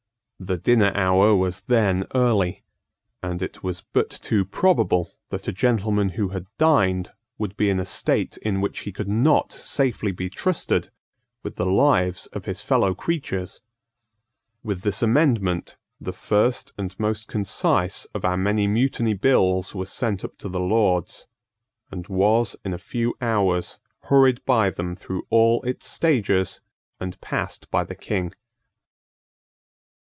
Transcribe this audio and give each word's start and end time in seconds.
The 0.43 0.57
dinner 0.57 0.91
hour 0.95 1.35
was 1.35 1.61
then 1.61 2.07
early; 2.15 2.63
and 3.21 3.43
it 3.43 3.61
was 3.61 3.81
but 3.81 4.09
too 4.09 4.43
probable 4.43 5.13
that 5.29 5.47
a 5.47 5.51
gentleman 5.53 6.09
who 6.09 6.29
had 6.29 6.47
dined 6.57 7.11
would 7.37 7.55
be 7.55 7.69
in 7.69 7.79
a 7.79 7.85
state 7.85 8.37
in 8.37 8.59
which 8.59 8.79
he 8.79 8.91
could 8.91 9.07
not 9.07 9.51
safely 9.51 10.11
be 10.11 10.31
trusted 10.31 10.89
with 11.43 11.57
the 11.57 11.67
lives 11.67 12.25
of 12.33 12.45
his 12.45 12.59
fellow 12.59 12.95
creatures. 12.95 13.61
With 14.63 14.81
this 14.81 15.03
amendment, 15.03 15.75
the 15.99 16.11
first 16.11 16.73
and 16.75 16.99
most 16.99 17.27
concise 17.27 18.05
of 18.05 18.25
our 18.25 18.35
many 18.35 18.65
Mutiny 18.65 19.13
Bills 19.13 19.75
was 19.75 19.91
sent 19.91 20.25
up 20.25 20.39
to 20.39 20.49
the 20.49 20.59
Lords, 20.59 21.27
and 21.91 22.07
was, 22.07 22.55
in 22.65 22.73
a 22.73 22.79
few 22.79 23.13
hours, 23.21 23.77
hurried 24.05 24.43
by 24.45 24.71
them 24.71 24.95
through 24.95 25.21
all 25.29 25.61
its 25.61 25.87
stages 25.87 26.61
and 26.99 27.21
passed 27.21 27.69
by 27.69 27.83
the 27.83 27.93
King. 27.95 28.33